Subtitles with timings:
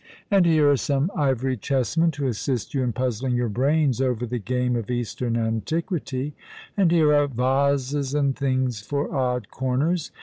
[0.31, 4.39] And here are some ivory chessmen to assist you in puzzling your brains over the
[4.39, 6.33] game of Eastern antiquity;
[6.75, 10.09] and here are vases and things for odd corners.